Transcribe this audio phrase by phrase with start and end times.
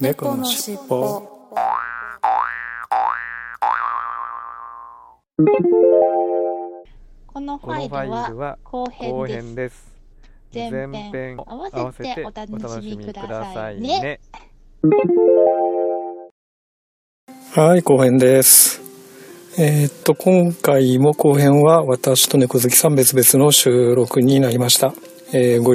[0.00, 1.20] 猫のしっぽ
[7.26, 7.88] このファイ
[8.30, 9.84] ルは後後編です。
[10.54, 10.70] 編です。
[10.70, 14.20] 前編前編合わせてお楽しみくださいね。
[17.54, 18.80] はい後編です
[19.58, 24.94] えーっと今回も後編は私と猫好きさん別々の収録になりました、
[25.34, 25.74] えーご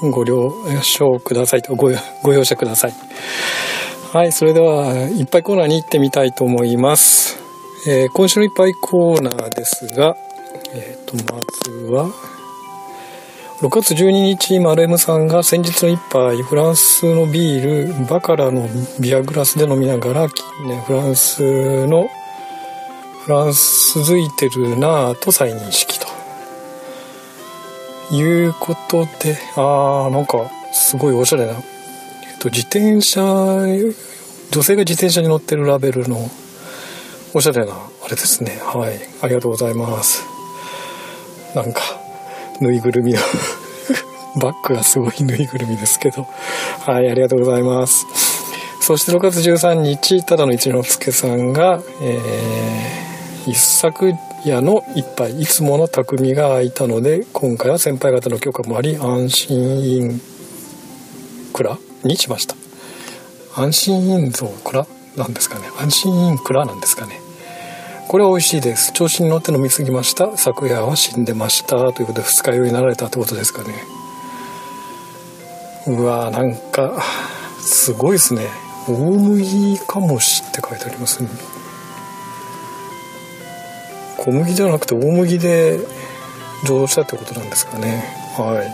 [0.00, 1.90] ご了承くださいとご
[2.22, 2.94] ご容赦ください
[4.12, 7.38] はいそれではいっぱいコーナーに行ってみたいと思います、
[7.86, 10.16] えー今週のいっぱいコーナーですが
[10.74, 12.10] えーっとまずは
[13.60, 18.66] 6月12日、マルエムさんが先日の一杯、フランスのビール、バカラの
[18.98, 22.08] ビアグラスで飲みながら、きね、フランスの、
[23.26, 26.09] フランス続いてるなぁと再認識と。
[28.12, 31.52] いうことで、あー、なんか、すごいおしゃれな。
[31.52, 31.58] えっ
[32.38, 33.20] と、自転車、
[34.50, 36.28] 女性が自転車に乗ってるラベルの、
[37.34, 38.60] おしゃれな、あれですね。
[38.62, 39.00] はい。
[39.22, 40.24] ありがとうございます。
[41.54, 41.82] なんか、
[42.60, 43.20] ぬいぐるみの
[44.40, 46.26] バッグがすごいぬいぐるみですけど。
[46.80, 48.06] はい、ありがとうございます。
[48.80, 60.20] そして6月13日、ただの一之輔さんが、えー、一昨夜の一杯、いつもの匠が空いたので、今回は先輩方の許可もあり、安心イン
[61.52, 62.56] クラにしました。
[63.54, 65.66] 安心インゾークラなんですかね。
[65.78, 67.20] 安心インクラなんですかね。
[68.10, 73.72] これは美味しいです調子に乗って飲みすぎました昨夜は死んでましたということで二日酔いになられたってことですかね
[75.86, 77.00] うわーなんか
[77.60, 78.48] すごいですね
[78.88, 81.28] 大麦かもしって書いてありますね
[84.22, 85.78] 小麦じゃなくて大麦で
[86.64, 88.04] 醸造したってことなんですかね。
[88.36, 88.66] はい。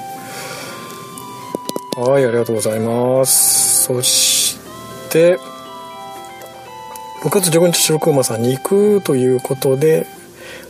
[2.10, 3.84] はいありがとうございます。
[3.84, 4.58] そし
[5.10, 5.38] て
[7.22, 10.06] 6月15日白熊さんに行くということで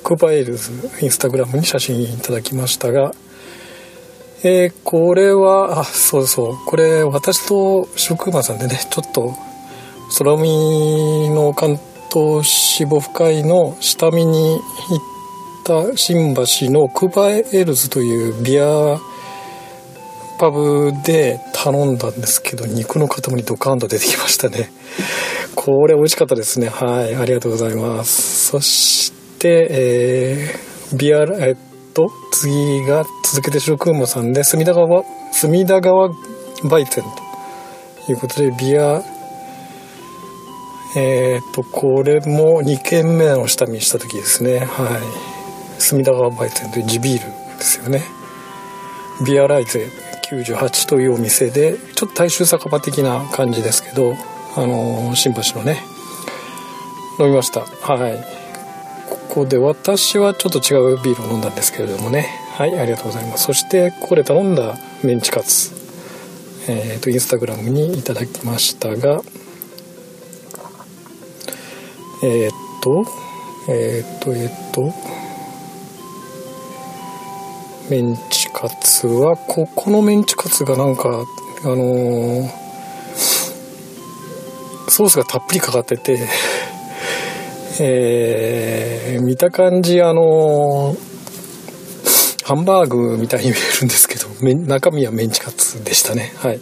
[0.04, 0.70] クーパーエールズ
[1.02, 3.12] インスタグラムに写真いただきましたが
[4.44, 6.56] えーこれはあそうそう。
[6.66, 9.34] これ私と白熊さんでねちょっと
[10.18, 11.80] 空海の関
[12.16, 18.96] 東支部会の下見に行った新橋のクーパーエールズというビア
[20.38, 24.70] パブで頼んだんですけど肉の塊ドカンと出てきましたね。
[25.56, 26.70] これ美味しかったですね。
[26.70, 28.46] はいありがとうございます。
[28.46, 31.56] そしてえー、ビアえっ
[31.92, 36.08] と次が続けて白くもさんで隅田川隅田川
[36.64, 37.06] バイツェン
[38.06, 39.02] ということでビア
[40.96, 44.60] えー、とこれも2軒目の下見した時ですね。
[44.60, 45.80] はい。
[45.80, 47.26] 隅田川バイツェンという地ビール
[47.58, 48.02] ですよね。
[49.26, 49.86] ビアライゼ
[50.30, 54.14] 98というお店でちょっと大衆酒場的な感じですけど
[54.56, 55.82] あのー新橋のね
[57.20, 57.60] 飲みました。
[57.60, 58.24] はい。
[59.10, 62.26] ここで私はちょっと違うビールを飲んだんですけれどもね。
[62.54, 63.44] はいありがとうございます。
[63.44, 65.76] そしてここで頼んだメンチカツ
[66.68, 69.22] えー、とインスタグラムにいただきましたが
[72.28, 73.04] えーっと
[73.68, 74.92] えーっとえーっと
[77.88, 82.48] メンチカツはここのメンチカツがなんかあの
[84.88, 86.18] ソースがたっぷりかかってて
[87.80, 90.96] えー見た感じあの
[92.42, 94.26] ハンバーグみたいに見えるんですけど
[94.66, 96.32] 中身はメンチカツでしたね。
[96.36, 96.60] はい。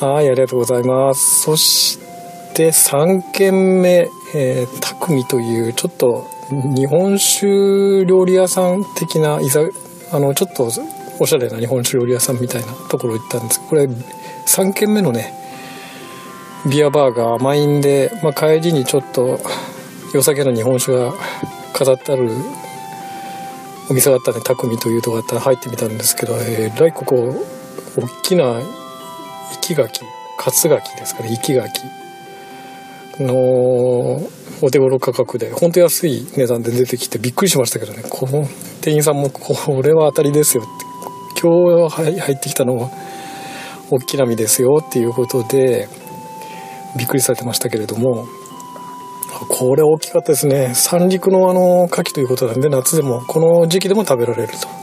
[0.00, 1.42] はいありがとうございます。
[1.42, 1.98] そし
[2.54, 9.60] て3軒目、えー、たくみというちょっと日本酒料理屋さん的ないざ
[10.12, 10.70] あのちょっと
[11.18, 13.60] おしゃれな日本酒料理屋さんみたいなところ行ったんです。
[13.68, 15.32] これ3軒目のね
[16.70, 19.38] ビアバーが満員で、まあ、帰りにちょっと
[20.12, 21.12] 良さげな日本酒が
[21.72, 22.30] 飾ってある
[23.90, 27.34] お店があったんで匠というとこあったら入ってみたんですけどえらいここ
[27.96, 28.60] 大きな
[29.52, 30.00] 生き柿
[30.36, 31.97] 活柿ですかね生き柿
[33.20, 34.28] の
[34.60, 38.04] お手頃価格で本当安い値段で出てきてびっくりしましたけどね。
[38.08, 38.46] この
[38.80, 40.66] 店員さんもこれは当たりですよっ
[41.34, 42.90] て今日入ってきたのは
[43.90, 45.88] 大きな実ですよっていうことで
[46.96, 48.26] びっくりされてましたけれども
[49.48, 50.72] これ大きかったですね。
[50.74, 54.77] 三陸のあの牡蠣ということなんで夏でもこの時期でも食べられると。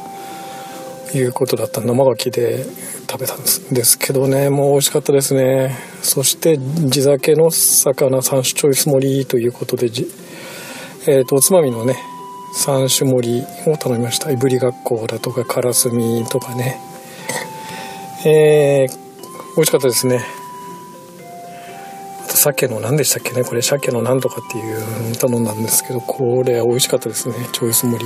[1.18, 2.66] いうことだった生牡蠣で
[3.10, 4.50] 食べたんですですけどね。
[4.50, 5.76] もう美味しかったですね。
[6.02, 10.08] そして地酒の魚3種チョイス盛りということでじ
[11.08, 11.96] えー、とおつまみのね
[12.56, 14.32] 3種盛りを頼みました。
[14.32, 16.80] いぶりがっこだとかからすみとかね。
[18.26, 20.22] えー、美味しかったですね。
[22.36, 23.44] 鮭の何でしたっけね。
[23.44, 27.36] これ鮭のなんとかっていう頼んだんですけどこれ美味しかったですね。
[27.54, 28.06] チョイス盛り。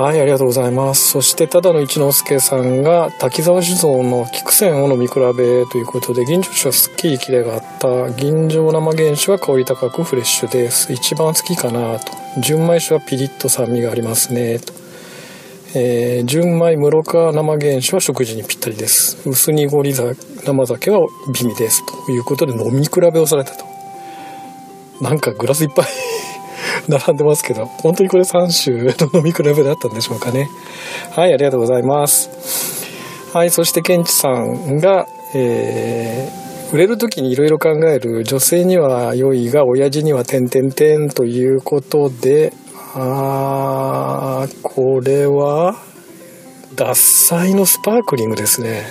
[0.00, 1.10] はいありがとうございます。
[1.10, 8.10] そしてただの一之輔さんが滝沢酒造の菊泉を飲み比べということで吟醸酒はすっきりキレがあった。
[8.12, 10.90] 吟醸生原酒は香り高くフレッシュです。
[10.90, 12.12] 一番好きかなと。
[12.40, 14.58] 純米酒はピリッと酸味がありますね。
[14.60, 14.72] と。
[15.74, 19.28] えー、純米室川生原酒は食事にぴったりです。
[19.28, 21.84] 薄濁り生酒は美味です。
[22.06, 23.66] ということで飲み比べをされたと。
[25.02, 25.86] なんかグラスいっぱい。
[26.90, 30.48] 並んでますけど、本当にこれ3種の飲み比べだったんでしょうかね。
[31.12, 32.30] はい、ありがとうございます。
[33.32, 42.52] はい、そしてケンチさんが、えー、売れる時にいろいろ考える女性には良いが親父には点々点ということで、
[42.94, 45.76] あー、これは、
[46.76, 48.84] 獺祭のスパークリングですね。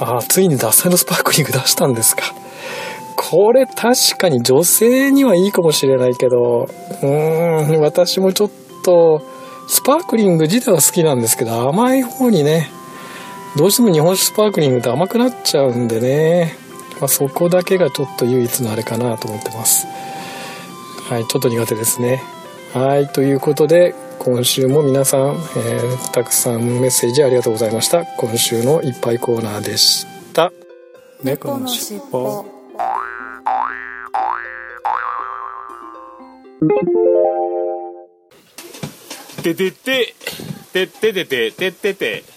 [0.00, 2.43] あついに獺祭のスパークリング出したんですか。
[3.16, 6.68] これ確かに女性にはいいかもしれないけど、
[7.02, 8.50] うーん、私もちょっ
[8.84, 9.22] と、
[9.68, 12.70] スパークリング自体は好きなんですけど、甘い方にね、
[13.56, 16.56] どうしても日本酒スパークリングって甘くなっちゃうんでね、
[17.00, 19.86] まあ、そこだけがちょっと唯一のあれかなと思ってます。
[21.08, 22.22] はい、ちょっと苦手ですね。
[22.72, 28.04] はい、ということで、今週も皆さん、えー、たくさんメッセージありがとうございました。
[28.04, 30.52] 今週のいっぱいコーナーでした。
[31.22, 32.63] 猫のしっぽ。
[39.42, 40.14] ててて、
[40.72, 42.33] てててて、ててて。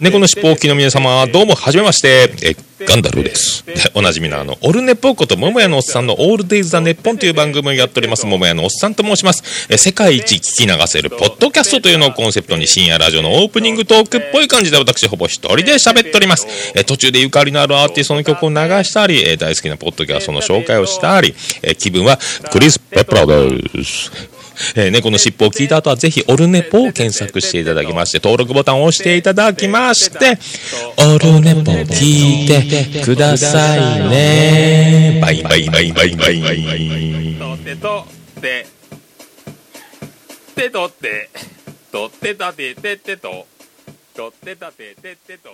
[0.00, 2.32] 猫のしっぽおきの皆様、どうも、はじめまして。
[2.44, 2.54] え、
[2.86, 3.64] ガンダルです。
[3.94, 9.66] おなじみのあの、オルネポーこと桃屋のおっさんのオールデイズ・ザ・ネッポンという番組をやっております、桃屋のおっさんと申します。
[9.68, 16.46] え、世界一聞き流せるポッドキャストというのをコンセプトに深夜ラジオのオープニングトークっぽい感じで私ほぼ一人で喋っております。
[16.76, 22.20] え、途中でゆかりのあるアーティストの曲を流したり、え、大好きなポッドキャストの紹介をしたり、え、気分は
[22.52, 24.37] クリス・ペプラです。
[24.74, 30.38] えー、猫の尻尾を聞いた後はぜひオルネポを検索していただきまして、登録ボタンを押していただきまして、
[30.98, 35.20] オルネポ聞いてくださいね。
[35.22, 37.36] バイバイバイバイバイ。
[37.38, 38.06] とってと
[38.38, 38.66] って、
[40.54, 41.30] てとって、
[41.92, 43.46] とってたてててと、
[44.16, 45.50] とってたてててと。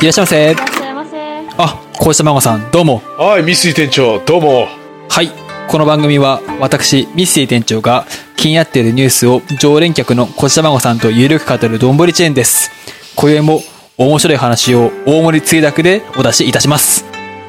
[0.00, 0.52] いらっしゃいませ。
[0.52, 1.16] いらっしゃいませ。
[1.58, 3.02] あ、小石孫さん、どうも。
[3.18, 4.85] はい、三井店長、どうも。
[5.08, 5.30] はい。
[5.68, 8.06] この番組は私、ミッシー店長が
[8.36, 12.70] 気になっているニュースを常連客のこち卵さんとゆるく語るどんぶりチェーンです。
[13.16, 13.62] 今宵も
[13.96, 17.04] 面白い話を大盛りつゆだくでお出しいたします。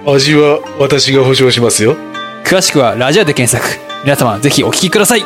[0.05, 1.97] 味は私が保証しますよ。
[2.45, 3.79] 詳しくはラジオで検索。
[4.03, 5.21] 皆様ぜひお聞きください。
[5.21, 5.25] あ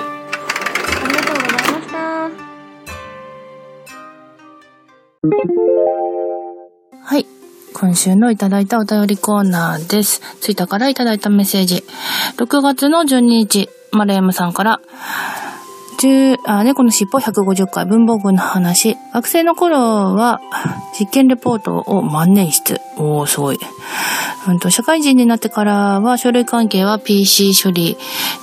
[5.23, 5.70] りがとうございました。
[7.81, 10.21] 今週のいただいたお便りコーナーです。
[10.39, 11.83] ツイッターからいただいたメッセージ。
[12.37, 14.81] 6月の12日、マレームさんから、
[15.99, 18.97] 10あ猫の尻尾150回文房具の話。
[19.15, 19.79] 学生の頃
[20.13, 20.41] は
[20.99, 22.79] 実験レポートを万年筆。
[22.97, 23.57] おー、すごい。
[24.47, 27.97] うんと、社会人になってからは書類関係は PC 処理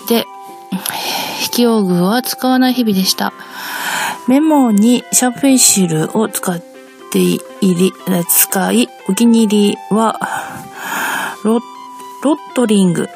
[0.09, 0.25] で、
[1.45, 3.33] 引き用具は使わない日々でした。
[4.27, 6.68] メモにシャープペンシルを使って
[7.09, 7.93] って入り、
[8.29, 10.21] 使い、お気に入りは、
[11.43, 11.61] ロ、
[12.23, 13.09] ロットリング、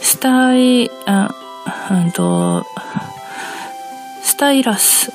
[0.00, 1.32] スタイ、あ、
[1.90, 2.66] うんと、
[4.22, 5.12] スタイラス、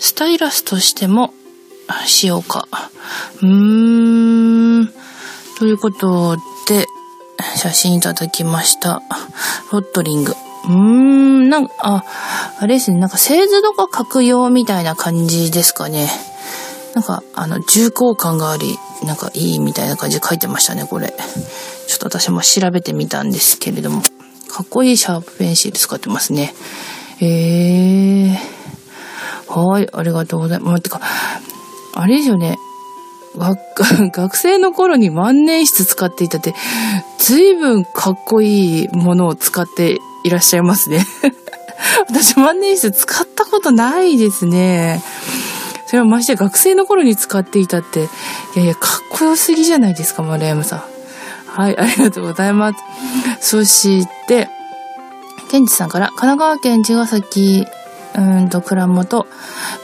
[0.00, 1.32] スタイラスとしても
[2.06, 2.66] 使用か。
[3.40, 4.92] うーん、
[5.58, 6.86] ということで、
[7.56, 9.02] 写真いただきました。
[9.70, 10.34] ロットリング。
[10.68, 12.04] うーん、なんか、あ、
[12.58, 16.08] あれですね、なんか製図とか書く用みたいな感じですかね。
[16.94, 21.08] なんか、あの、重厚感があり、なんかいいみたいな感じで書いてましたね、これ。
[21.86, 24.02] ちょっと私も調べてみたんですけれども。
[24.48, 26.54] かっこいいシャープペンシル使ってますね。
[27.20, 28.54] えー。
[29.48, 30.82] はい、ありがとうございます。
[30.82, 31.00] てか、
[31.94, 32.56] あれですよね。
[33.36, 33.58] 学、
[34.14, 36.54] 学生の頃に万年筆使っていたって、
[37.18, 41.06] 随分かっこいいものを使っていらっしゃいますね。
[42.08, 45.02] 私万年筆使ったことないですね。
[45.86, 48.08] それはまして学生の頃に使っていたって、い
[48.56, 50.82] やいや、かっこよすぎじゃないですか、丸山さん。
[51.46, 52.78] はい、ありがとうございます。
[53.40, 54.48] そして、
[55.50, 57.66] ケンチさんから、神奈川県茅ヶ崎、
[58.16, 59.26] うんと、蔵元、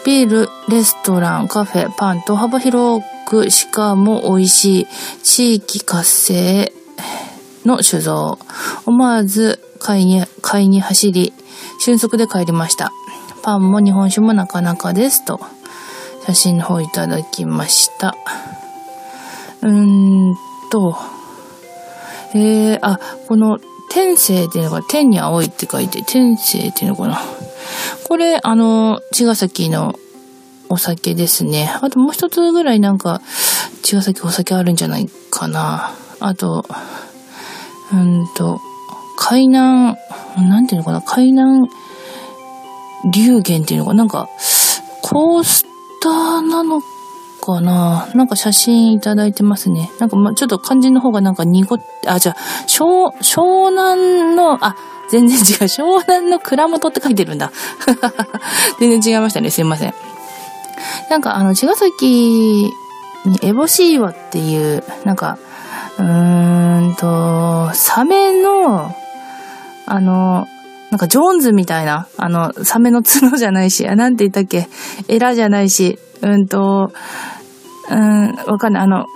[0.04, 4.86] ビール、レストラン、カフェ、パンと幅広く、しかも美味しい、
[5.22, 6.72] 地域活性
[7.64, 8.38] の酒造。
[8.86, 11.32] 思わず買いに、買いに走り、
[11.80, 12.92] 瞬足で帰りました。
[13.42, 15.24] パンも日本酒もなかなかです。
[15.24, 15.40] と、
[16.26, 18.14] 写真の方いただきました。
[19.62, 20.36] うーん
[20.70, 20.96] と、
[22.34, 23.58] えー、あ、この
[23.90, 27.20] 天性っていうのが天に青いって書いて、天性っていうのかな。
[28.04, 29.94] これ、あの、茅ヶ崎の
[30.68, 31.72] お酒ですね。
[31.82, 33.20] あともう一つぐらいなんか、
[33.82, 35.92] 茅ヶ崎お酒あるんじゃないかな。
[36.20, 36.64] あと、
[37.92, 38.60] うんと、
[39.22, 39.96] 海南、
[40.38, 41.68] なんていうのかな、海南
[43.12, 43.92] 流言っていうのか？
[43.92, 44.28] な、なんか、
[45.02, 45.64] コース
[46.02, 46.80] ターなの
[47.40, 48.08] かな？
[48.14, 49.90] なんか写真いただいてますね。
[50.00, 52.36] なんかま、ちょっと漢字の方がなんか濁って、あ、じゃあ、
[52.66, 54.74] 湘、湘南の、あ、
[55.10, 55.44] 全然違う。
[55.64, 57.52] 湘南の蔵元って書いてるんだ。
[58.80, 59.50] 全然違いましたね。
[59.50, 59.94] すいません。
[61.10, 62.72] なんかあの、茅ヶ崎
[63.26, 65.36] にエボシーワっていう、なんか、
[65.98, 68.94] うーんと、サメの、
[69.90, 70.46] あの、
[70.90, 74.68] なんかジョーンズみたいな、あの、サメの角じゃないし、あ、なんて言ったっけ、
[75.08, 76.92] エラじゃないし、うんと、
[77.90, 78.82] うん、わかんない。
[78.84, 79.06] あの、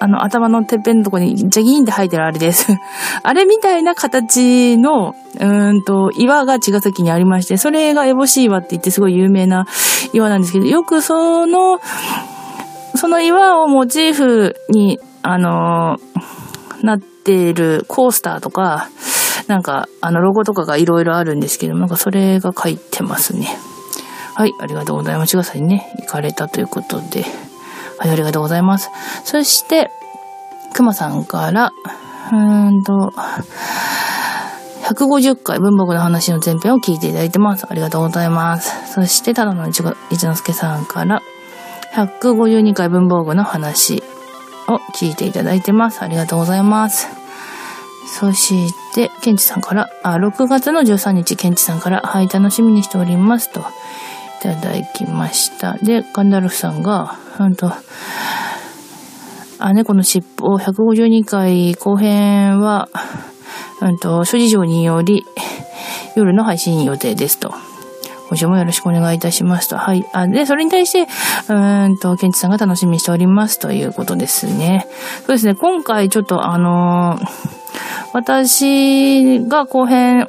[0.00, 2.68] あの、頭のてっぺんのとこにジャギーンって生えてるあれです。
[3.22, 9.66] あれみたいな形の、うんと、岩が茅ヶ崎にありまして、それがエボシ岩って言ってすごい有名な
[10.14, 11.80] 岩なんですけど、よくその、
[12.94, 15.96] その岩をモチーフに、あの、
[16.82, 18.88] なっているコースターとか、
[19.46, 23.58] なんか、あの、ロゴとかがいろいろあるんですけども、なんかそれが書いてますね。
[24.34, 25.30] はい、ありがとうございます。
[25.30, 27.24] 茅ヶ崎にね、行かれたということで。
[27.98, 28.90] はい、ありがとうございます。
[29.24, 29.90] そして、
[30.74, 31.72] くまさんから、
[32.32, 33.12] うーんと、
[34.82, 37.66] 150回文房具の話の前編を聞いていただいてます。
[37.68, 38.92] ありがとうございます。
[38.92, 39.96] そして、ただの一之
[40.36, 41.22] 輔さんから、
[41.94, 44.02] 152回文房具の話
[44.68, 46.02] を聞いていただいてます。
[46.02, 47.25] ありがとうございます。
[48.06, 53.64] そして、ケンチさんから、あ、6月の13日、ケンチさんから、はい、楽しみにしておりますと、い
[54.42, 55.76] ただきました。
[55.82, 57.72] で、ガンダルフさんが、ほんと、
[59.58, 62.88] あ、猫の尻尾152回後編は、
[63.80, 65.24] うんと、諸事情により、
[66.14, 67.54] 夜の配信予定ですと。
[68.28, 69.76] 今週もよろしくお願いいたしますと。
[69.76, 70.04] はい。
[70.12, 71.06] あ、で、それに対して、
[71.48, 74.86] うんと、ケンチさんが楽しみにしておりますということですね。
[75.18, 77.65] そうですね、今回ちょっとあのー、
[78.12, 80.28] 私が後編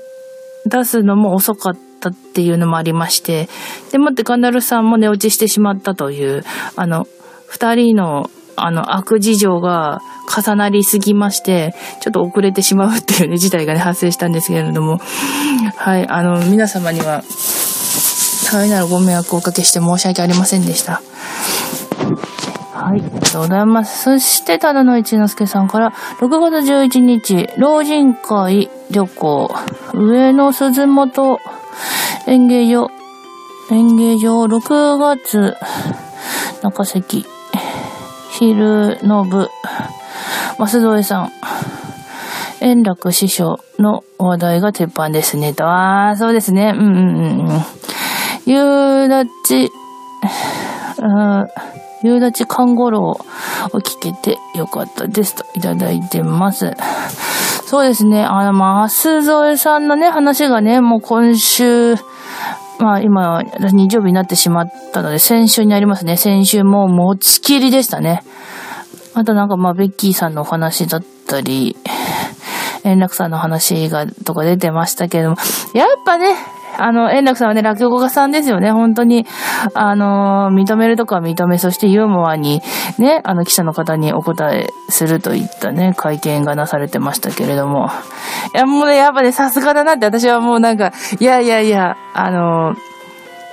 [0.65, 3.47] 出すのも遅かったっていうのもありまして、
[3.91, 6.43] でもってガンダルさんも寝落ちしてしまったという、
[6.75, 7.07] あの、
[7.47, 10.01] 二人のあの、悪事情が
[10.35, 14.99] 重なりすぎまして、ちょっと遅れてしまうっていうね、事態がね、発生したんですけれども、
[15.75, 17.23] はい、あの、皆様には、
[18.51, 21.01] 大変なるご迷惑をおかけして申し訳ありませんでした。
[22.77, 24.03] はい、ありがとうございます。
[24.03, 29.55] そして、ただの一之輔さんから、6月11日、老人会旅行、
[29.93, 31.39] 上野鈴本
[32.27, 32.89] 演芸場、
[33.71, 35.55] 演芸場6月、
[36.61, 37.25] 中関、
[38.31, 39.49] 昼の部、
[40.59, 41.31] 増添さん、
[42.61, 45.53] 円楽師匠の話題が鉄板ですね。
[45.53, 46.73] と、ああ、そうですね。
[46.75, 47.61] うんうんうん。
[48.45, 49.71] 夕立、
[52.03, 53.17] 夕立看護郎を
[53.79, 56.73] 聞けてよかったですといただいてます。
[57.67, 58.23] そうですね。
[58.23, 61.95] あの、増添さんのね、話がね、もう今週、
[62.79, 66.15] まあ今、日曜日になってしまったので、先週になりますね。
[66.15, 68.23] 先週も持ちきりでしたね。
[69.15, 71.75] あとなんかまあ、ベッキーさんのお話だったり、
[72.83, 75.37] 円楽さんの話が、とか出てましたけれども、
[75.73, 76.35] やっぱね、
[76.77, 78.71] あの、円楽さんはね、落語家さんですよね。
[78.71, 79.25] 本当に、
[79.73, 82.61] あの、認めるとか認め、そしてユーモアに、
[82.97, 87.89] ね、あの、記者の方にお答えするといったね、会見がなされてましたけれども。
[88.53, 92.75] いや、もうね、やっぱね、さすがだなって、私はもうなんか、いやいやいや、あの、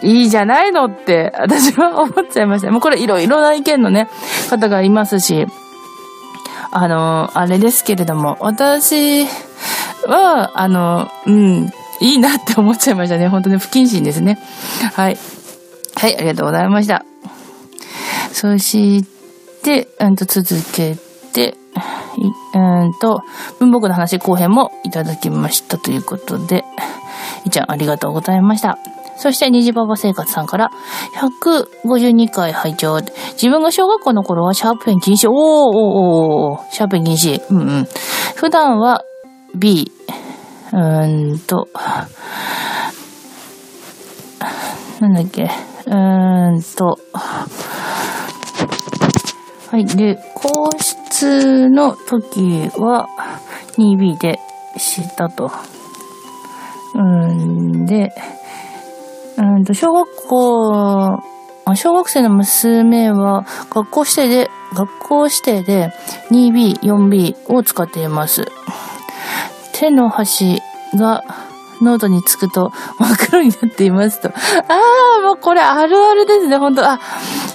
[0.03, 2.71] いいじゃないのって、私は思っちゃいました。
[2.71, 4.09] もうこれいろいろな意見のね、
[4.51, 5.47] 方がいますし、
[6.71, 9.27] あの、あれですけれども、私
[10.07, 11.71] は、あの、うん、
[12.05, 13.29] いいなって思っちゃいましたね。
[13.29, 14.39] 本当に不謹慎ですね。
[14.93, 15.17] はい。
[15.97, 17.03] はい、ありがとうございました。
[18.31, 19.03] そし
[19.63, 20.45] て、うんと続
[20.75, 20.97] け
[21.33, 21.57] て、
[22.55, 23.23] うんと、
[23.59, 26.65] 文房具の話後編もいただきましたということで、
[27.47, 28.79] いちゃんありがとうございました。
[29.17, 30.71] そして、虹パパ生活さんから、
[31.17, 33.01] 152回拝聴
[33.33, 35.31] 自分が小学校の頃はシャープペン禁止。
[35.31, 35.41] おーおー
[36.53, 37.43] おーおシャープペン禁止。
[37.49, 37.89] うんうん。
[38.35, 39.05] 普段は
[39.55, 39.91] B、
[40.75, 41.69] うーんと、
[45.01, 46.99] なんだっけ、うーんと、
[49.71, 49.87] はい。
[49.87, 53.09] で、皇室の時は
[53.79, 54.41] 2B で
[54.77, 55.53] したと。
[56.97, 58.13] うんで、
[59.37, 61.23] うんと、小学校
[61.77, 65.93] 小学生の娘は学校指定で、学校指定で
[66.33, 68.51] 2B、4B を使っています。
[69.75, 70.63] 手の端
[70.95, 71.25] が
[71.83, 74.29] ノートにつくと真っ黒になっていますと。
[74.29, 74.33] あ
[75.19, 77.01] あ、もうこれあるあるですね、本当あ、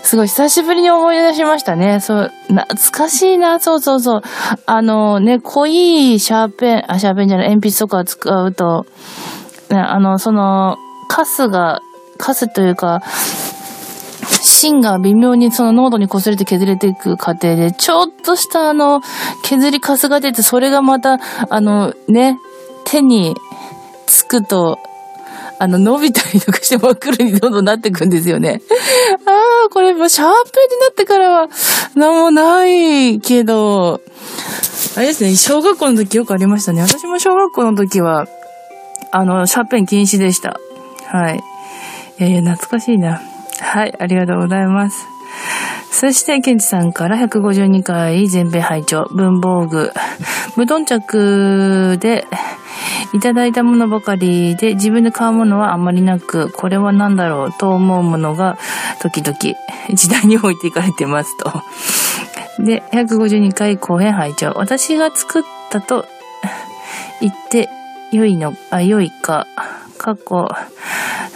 [0.03, 1.99] すごい久しぶりに思い出しましたね。
[2.01, 4.21] そう、懐かしいな、そうそうそう。
[4.65, 8.85] あのね、濃いシャーペン、あ、シャーペンじゃない、鉛筆とか使うと、
[9.69, 11.79] ね、あの、その、カスが、
[12.17, 13.01] カスというか、
[14.59, 19.01] 芯が微妙にその濃度に擦れて削れていく過程で、ちょっとしたあの、
[19.41, 22.37] 削りカスが出て、それがまた、あの、ね、
[22.83, 23.35] 手に
[24.05, 24.77] つくと、
[25.59, 28.61] あの、伸びたりとかして真っ黒にどんどんなっていくんですよね。
[29.25, 29.31] あ
[29.67, 31.47] あ、これもシャーペンになってからは、
[31.95, 34.01] なんもないけど、
[34.97, 36.81] あれですね、小学校の時よくありましたね。
[36.81, 38.27] 私も小学校の時は、
[39.11, 40.59] あの、シャーペン禁止でした。
[41.05, 41.43] はい。
[42.19, 43.21] いやいや、懐かしいな。
[43.61, 45.07] はい、ありがとうございます。
[45.91, 49.91] そして、ケンチさんから152回全米拝聴文房具。
[50.55, 52.25] 無頓着で、
[53.13, 58.57] いただいたものばかりで自分で買うものはあまりなく、これは何だろうと思うものが
[59.01, 59.37] 時々
[59.93, 61.63] 時代に置いていかれてますと。
[62.63, 66.05] で、152回後編拝聴私が作ったと
[67.21, 67.69] 言って
[68.11, 69.47] 良いの、あ、良いか、
[69.97, 70.47] 過去、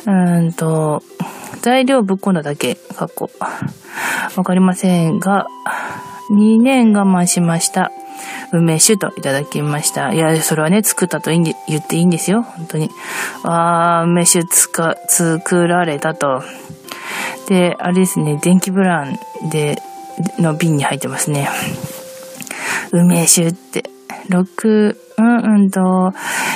[0.05, 1.01] うーんと、
[1.63, 3.29] 材料ぶっ込んだだけ、過去。
[4.35, 5.47] わかりませんが、
[6.29, 7.89] 2年我慢しました。
[8.51, 10.13] 梅酒といただきました。
[10.13, 12.41] いや、それはね、作ったと言っていいんですよ。
[12.41, 12.89] 本当に。
[13.43, 16.43] あー、梅酒つか、作られたと。
[17.47, 19.17] で、あれですね、電気ブラン
[19.49, 19.81] で、
[20.39, 21.47] の瓶に入ってますね。
[22.91, 23.92] 梅酒って。
[24.29, 26.11] 6、うんうんと、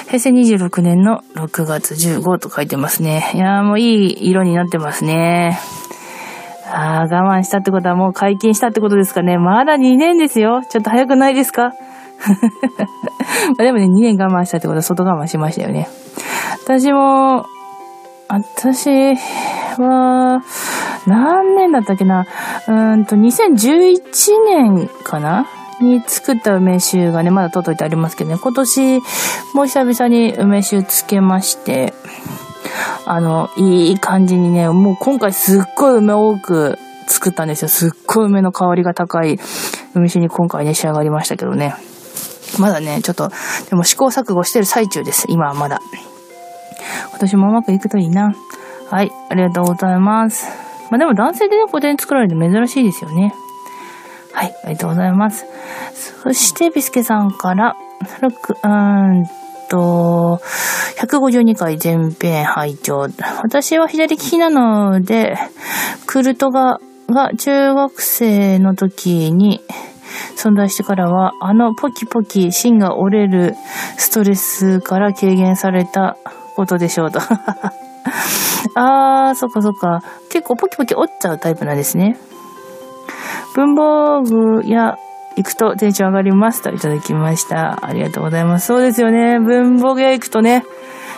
[0.07, 3.31] 平成26年の6月15と書いてますね。
[3.33, 5.59] いやーもういい色になってますね。
[6.71, 9.37] ああ、我慢したってことはもう解禁したってことですかね。
[9.37, 10.61] まだ2年ですよ。
[10.69, 11.71] ちょっと早くないですか？
[13.57, 15.87] までもね、2年我慢したってことは外我慢しましたよね。
[16.65, 17.45] 私も、
[18.27, 19.15] 私
[19.77, 20.41] は、
[21.05, 22.25] 何年だったっけな？
[22.67, 24.01] うんと、2011
[24.45, 25.45] 年かな？
[25.81, 28.99] に作った梅酒がね、まだ取っといてありますけどね、今年、
[29.53, 31.93] もう久々に梅酒つけまして、
[33.05, 37.69] あの、いい感じにね、もう今回すっごい梅多く作ったんですよ。
[37.69, 39.39] すっごい梅の香りが高い
[39.95, 41.75] 梅酒に今回ね、仕上がりましたけどね。
[42.59, 43.29] まだね、ちょっと、
[43.69, 45.25] でも試行錯誤してる最中です。
[45.29, 45.79] 今はまだ。
[47.09, 48.33] 今年もうまくいくといいな。
[48.89, 50.47] はい、ありがとうございます。
[50.89, 53.33] まあでも男性でね、個展作られて珍しいですよね。
[54.33, 55.45] はい、ありがとうございます。
[56.23, 57.75] そして、ビスケさんから、
[58.21, 59.25] うーん
[59.69, 60.39] と、
[60.97, 63.07] 152回前編拝聴
[63.43, 65.35] 私は左利きなので、
[66.05, 66.79] クルトが、
[67.09, 69.61] が中学生の時に
[70.35, 73.55] 存在してからは、あのポキポキ芯が折れる
[73.97, 76.17] ストレスから軽減された
[76.55, 77.19] ことでしょうと。
[78.75, 80.01] あー、そっかそっか。
[80.29, 82.17] 結構ポキポキ折っちゃうタイプなんですね。
[83.55, 84.97] 文房具や
[85.37, 87.85] 行くとテンション上がりますといただきました。
[87.85, 88.65] ありがとうございます。
[88.65, 89.39] そうですよね。
[89.39, 90.65] 文房具屋行くとね、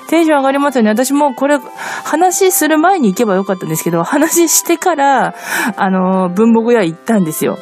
[0.10, 0.90] テンション上がりますよね。
[0.90, 1.58] 私もこれ、
[2.04, 5.36] 話する前に行けばよかったんですけど、話してから、
[5.78, 7.58] あの、文房具屋行ったんですよ。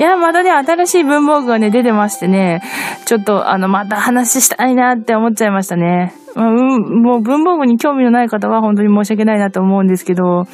[0.00, 2.62] いや、まだね、新しい文房具がね、出てましてね、
[3.04, 6.14] ちょっと、あの、また話したいなって思っちゃいましたね。
[6.34, 10.46] うん、もう文房具に興味のない方は本当に申し訳ないなと思うんですけど、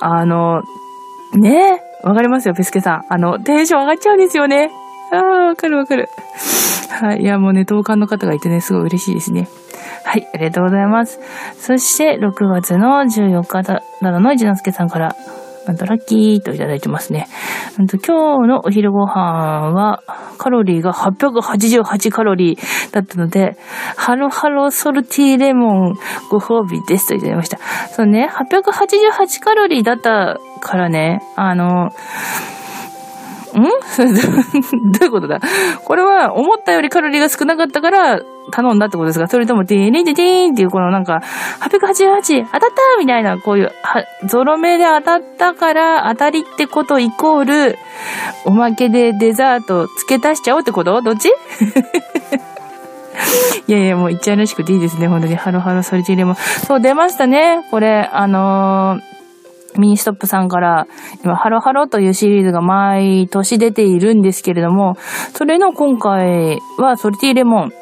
[0.00, 0.62] あの、
[1.34, 3.04] ねわかりますよ、ペスケさん。
[3.08, 4.70] あの、テンション上がっちゃうんですよね。
[5.10, 6.08] ああ、わかるわかる。
[6.90, 7.22] はい。
[7.22, 9.48] いや、もうね、同感の方がいてね、すごい嬉しいですね。
[10.04, 11.18] はい、ありがとうございます。
[11.58, 15.16] そして、6月の14日だ、などの一之輔さんから、
[15.72, 17.26] ラッキーといただいてますね。
[17.76, 20.02] 今日のお昼ご飯は、
[20.38, 23.56] カロリーが888カロリーだったので、
[23.96, 25.94] ハロハロソルティレモン
[26.30, 27.58] ご褒美ですといただきました。
[27.88, 31.90] そうね、888カロリーだったからね、あの、
[34.02, 35.40] どういうことだ？
[35.84, 39.26] これは思ったよりカロリーが少なかったから頼んだってことですか？
[39.28, 41.22] それとも、ティーンティーンっていうこのなんか、
[41.60, 42.66] 888当たった
[42.98, 43.72] みたいな、こういう、
[44.26, 47.78] ゾロ目で当たったから当たりってことイコール、
[48.44, 51.00] おまけでデザート付け足しちゃおうってこと？
[51.02, 51.28] どっち？
[53.66, 55.06] いやいや、もう言っちゃうらしくていいですね。
[55.08, 55.36] 本当に。
[55.36, 56.34] ハロハロソリティレモン。
[56.34, 57.64] そう、出ましたね。
[57.70, 59.13] これ、あのー
[59.78, 60.86] ミニストップさんから、
[61.24, 64.94] 今、ハロハロというシリーズが毎年出ているんですけれども、
[65.34, 67.72] それの今回はソルティレモン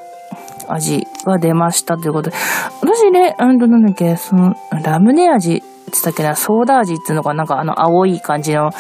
[0.69, 2.37] 味が出ましたということで、
[2.81, 8.71] 私ね、うんとなんだっけ、その、ラムネ味つったっけな、ソーダ味っていうのがなんかあの青い感じの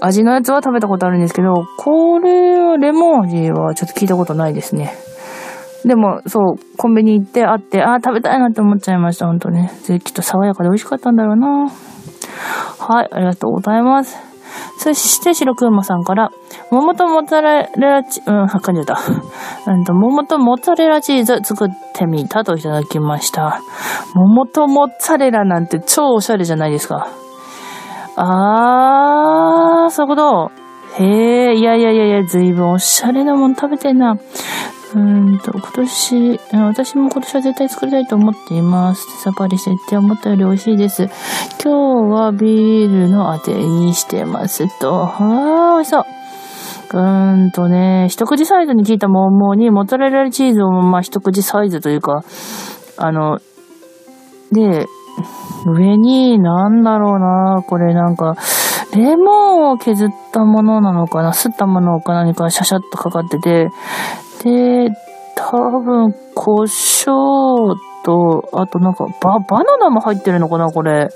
[0.00, 4.94] 味のやつは食べたことあるんですけど、これは、レモン味はちょっと聞いたことないですね。
[5.84, 9.70] でも、そう、コンビニ行ってあって、ああ、食べたいなって思っちゃいました、ほんとね。
[9.86, 11.72] きっと爽やかで美味しかったんだろうな。
[12.80, 14.30] はい、ありがとうございます。
[14.78, 16.30] そして、白くんまさんから、
[16.70, 18.98] 桃とモッツァレラチ、うん、はかんじゃった。
[19.70, 23.60] うんと、桃とモッツァレラチーズ作ってみたといただきました。
[24.14, 27.08] 桃とモッツァレラなんて超おしゃれじゃないですか。
[28.16, 30.50] あー、そういうこと。
[30.98, 34.16] へえ、いやいやいやいや、ずいぶんおしゃれなもん食べてんな。
[34.94, 39.22] うんと、今年、私も今年は絶対作りたいと思っています。
[39.22, 41.08] さっぱりしてって思ったより美味しいです。
[41.62, 45.04] 今日はビールのあてにしてますと。
[45.04, 46.04] あー、美味しそう。
[46.92, 52.24] うーんとね、一口サイズに聞いた桃にモッツァレラチーズをまあ一口サイズというか、
[52.96, 53.38] あの、
[54.50, 54.86] で、
[55.66, 58.34] 上に、なんだろうな、これなんか、
[58.94, 63.70] レモンを削ったものなのかな、すったものか何かシャシャッとかかってて、
[64.42, 64.90] で、
[65.36, 67.74] 多分、胡椒
[68.04, 71.08] と、あとなんか、バ、バナナも入ってるのかな、これ。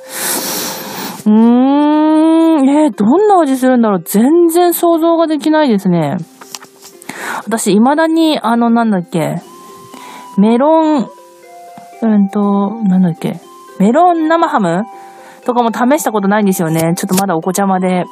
[1.26, 6.16] うーん、えー、どんな味するんだろう全然想像ができないですね。
[7.46, 9.40] 私、未だに、あの、なんだっけ、
[10.38, 11.08] メロン、
[12.02, 13.40] うんと、なんだっけ、
[13.78, 14.84] メロン生ハム
[15.46, 16.94] とかも試したことないんですよね。
[16.96, 18.04] ちょっとまだお子ちゃまで。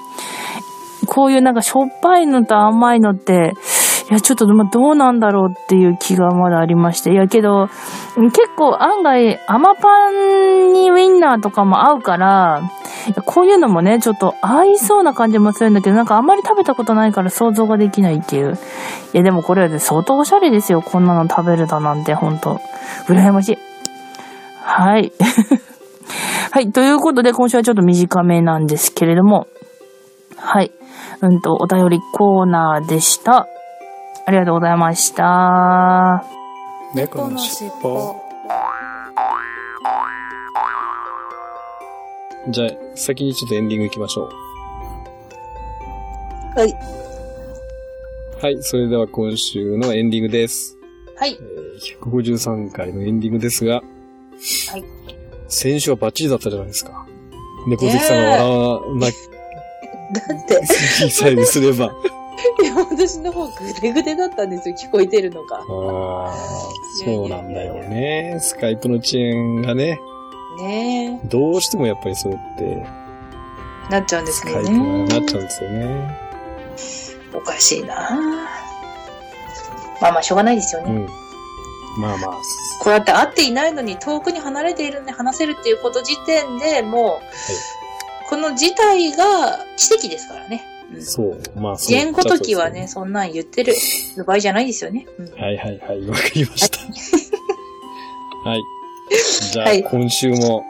[1.07, 3.53] こういうなんかしょっぱいのと甘いのって、
[4.13, 7.13] いや、ちょっと、ま、どうなんだろうっていう気がまだありまして。
[7.13, 7.69] いや、けど、
[8.15, 12.61] 結構案外、甘パンにウィンナーとかも合うから、
[13.25, 18.59] こういうのもね、ちょっと合いそうな感じもするんだけど、なんかあんまり食べたことないから想像ができないっていう。
[19.15, 20.83] いや、でもこれは、ね、相当おしゃれですよ。
[20.83, 22.61] こんなの食べるだなんて、ほんと。
[23.07, 23.59] 羨ましい。
[24.63, 25.11] はい。
[26.53, 26.71] はい。
[26.71, 29.47] ということで、今週はちょっと短めなんですけれども。
[30.37, 30.71] はい。
[31.23, 33.47] うんと、お便りコーナーでした。
[34.25, 36.25] ありがとうございました。
[36.95, 38.15] 猫のしっぽ。
[42.49, 44.29] じゃあ、先にちょっとエンディング行きましょ
[46.57, 46.59] う。
[46.59, 46.75] はい。
[48.43, 50.77] はい、それでは今週のエンディングです。
[51.17, 51.39] はい。
[51.41, 54.85] えー、153回のエンディングですが、はい。
[55.49, 57.07] 先週はバッチリだったじゃないですか。
[57.67, 60.67] 猫好きさんが笑わな、 だって。
[60.67, 61.95] 小さいにすれば。
[62.63, 65.59] いや、私の方グデグデだったんですよ、聞こえてるのが。
[65.59, 66.35] ああ、
[67.05, 68.39] そうなんだよね。
[68.41, 70.01] スカイプの遅延がね。
[70.59, 72.87] ねどうしてもやっぱりそうやって。
[73.91, 74.65] なっちゃうんですよね。
[74.65, 76.19] スカイプがなっちゃうんですよね。
[77.35, 78.19] おかしいな
[80.01, 80.91] まあまあ、しょうがないですよね。
[80.91, 82.01] うん。
[82.01, 82.41] まあまあ。
[82.81, 87.23] こうやって会っていないのに遠くに離れているのに話せるっていうこと時点でもう、はい、
[88.29, 90.67] この事態が奇跡ですからね。
[91.01, 91.61] そう。
[91.61, 91.97] まあ、そう。
[91.97, 93.75] 言語時はね、そんなん言ってる
[94.27, 95.07] 場合じゃないですよね。
[95.19, 96.79] うん、はいはいはい、わかりました。
[98.49, 98.63] はい。
[99.53, 100.65] じゃあ、はい、今週も、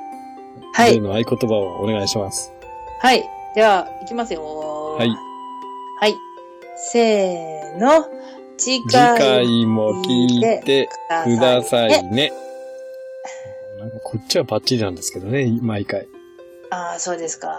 [0.75, 1.01] はい。
[1.01, 2.53] の合言葉をお願いします。
[3.01, 3.25] はい。
[3.55, 4.97] では、いきますよ。
[4.99, 5.09] はい。
[6.01, 6.15] はい。
[6.77, 8.07] せーの。
[8.59, 10.89] 次回も聞いて
[11.25, 12.33] くださいね。
[13.81, 16.07] なんかこっちはバッチリなんですけどね、毎回。
[16.71, 17.51] ああ、そうですか。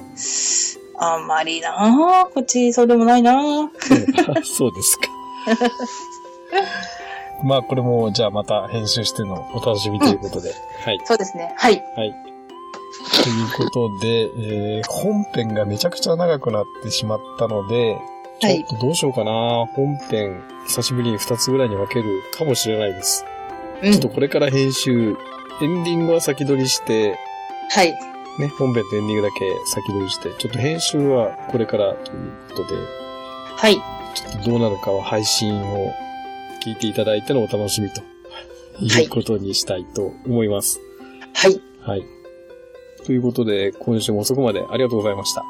[0.00, 3.40] うんあんまりなこっちそうでもないな
[4.44, 5.08] そうですか。
[7.44, 10.52] まあ、これも、じゃあまた編集してのお楽しみということで。
[10.84, 10.98] はい。
[11.04, 11.54] そうですね。
[11.56, 11.84] はい。
[11.96, 12.14] はい。
[13.22, 14.22] ということで、
[14.78, 17.96] えー、本編がめちゃくちゃ長くなってしまったので、
[18.40, 23.24] ちょっとどうしようかな、はい、本編、久しぶりに2つぐらいに分けるかもしれないです。
[23.82, 25.16] うん、ちょっとこれから編集、
[25.60, 27.18] エンディングは先取りして、
[27.70, 27.94] はい。
[28.38, 32.76] ね、本編とエンディングだけ先取りして、ちょっと編集はこれからということで、
[33.56, 33.74] はい。
[34.14, 35.92] ちょっとどうなるかは配信を
[36.64, 38.00] 聞いていただいてのお楽しみと
[38.80, 40.80] いうことにしたいと思います。
[41.34, 41.60] はい。
[41.80, 42.04] はい。
[43.04, 45.44] ということで、今週も遅くまでありがとうございました。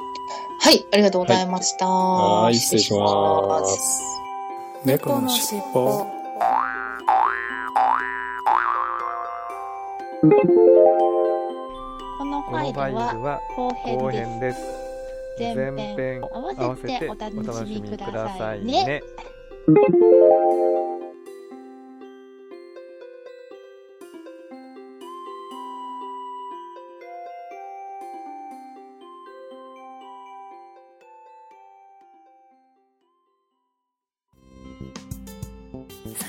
[0.60, 1.86] はい、ありがとうございました。
[1.86, 4.02] はい、失礼します。
[4.84, 6.06] 猫のしっぽ。
[12.68, 14.60] このファイルは後編です。
[15.38, 19.02] 前編合わせてお楽しみくださいね。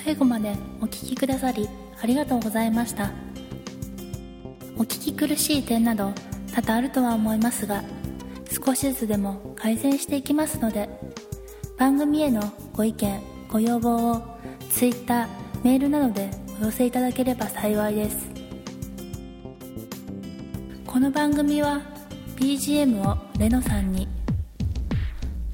[0.06, 1.68] 最後までお聴きくださり
[2.02, 3.12] ありがとうございました。
[4.78, 6.14] お聞き苦しい点など
[6.54, 7.84] 多々あるとは思いますが
[8.66, 10.90] 少しずつでも改善していきますので
[11.78, 12.42] 番組への
[12.74, 14.22] ご意見ご要望を
[14.72, 15.28] Twitter
[15.64, 16.30] メールなどで
[16.62, 18.30] お寄せいただければ幸いです。
[20.86, 21.82] この番組は
[22.36, 24.08] BGM をレノさんに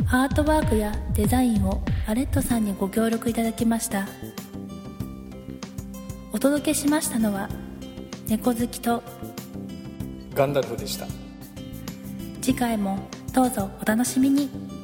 [0.08, 4.08] アートワークやデザインをアレットさんにご協力いただきました。
[6.32, 7.50] お届けしましたのは
[8.28, 9.04] 猫好きと
[10.36, 11.08] ガンダルフでした。
[12.42, 13.00] 次回も
[13.34, 14.75] どうぞお楽しみに。